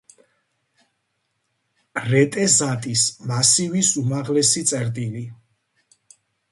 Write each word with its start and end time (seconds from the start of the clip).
რეტეზატის 2.05 3.07
მასივის 3.33 3.95
უმაღლესი 4.05 4.69
წერტილი. 4.75 5.27